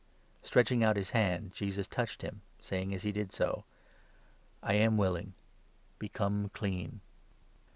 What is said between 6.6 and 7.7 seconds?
MI»a. a. n.